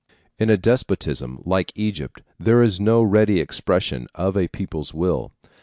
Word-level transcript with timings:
In 0.39 0.49
a 0.49 0.57
despotism 0.57 1.43
like 1.45 1.71
Egypt 1.75 2.23
there 2.39 2.63
is 2.63 2.79
no 2.79 3.03
ready 3.03 3.39
expression 3.39 4.07
of 4.15 4.35
a 4.35 4.47
people's 4.47 4.95
will. 4.95 5.31